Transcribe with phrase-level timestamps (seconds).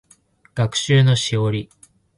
[0.55, 1.69] 学習のしおり